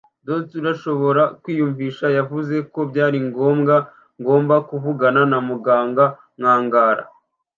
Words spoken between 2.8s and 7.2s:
byari ngombwa ngomba kuvugana na muganga, nkangara